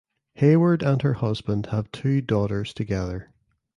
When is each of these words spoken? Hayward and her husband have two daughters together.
Hayward 0.37 0.81
and 0.81 1.03
her 1.03 1.13
husband 1.13 1.67
have 1.67 1.91
two 1.91 2.21
daughters 2.21 2.73
together. 2.73 3.31